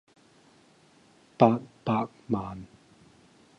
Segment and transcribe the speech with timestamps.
[1.37, 2.65] 八百萬